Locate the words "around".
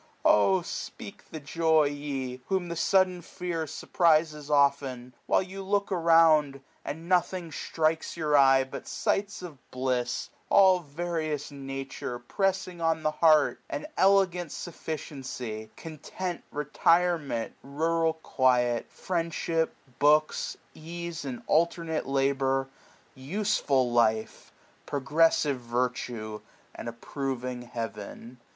5.89-6.55